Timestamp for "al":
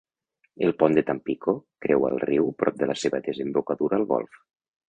4.03-4.09